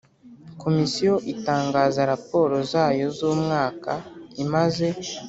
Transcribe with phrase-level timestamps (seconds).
[0.61, 3.91] Komisiyo itangaza raporo zayo z umwaka
[4.43, 4.87] imaze